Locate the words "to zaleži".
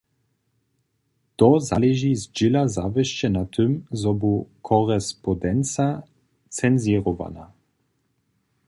1.37-2.11